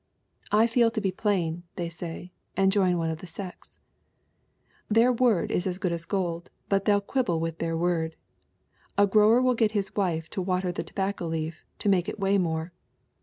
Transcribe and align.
'I 0.51 0.65
feel 0.65 0.89
to 0.89 0.99
be 0.99 1.11
plain,' 1.11 1.61
they 1.75 1.87
say, 1.87 2.31
and 2.57 2.71
join 2.71 2.97
one 2.97 3.11
of 3.11 3.19
these 3.19 3.29
sects. 3.35 3.77
"Their 4.89 5.13
word 5.13 5.51
is 5.51 5.67
as 5.67 5.77
good 5.77 5.91
as 5.91 6.05
gold 6.05 6.49
but 6.69 6.85
they'll 6.85 7.01
quibble 7.01 7.39
with 7.39 7.59
their 7.59 7.77
word. 7.77 8.15
A 8.97 9.05
grower 9.05 9.43
will 9.43 9.53
get 9.53 9.73
his 9.77 9.95
wife 9.95 10.27
to 10.31 10.41
water 10.41 10.71
the 10.71 10.81
tobacco 10.81 11.27
leaf, 11.27 11.63
to 11.77 11.87
make 11.87 12.09
it 12.09 12.19
weigh 12.19 12.39
more. 12.39 12.71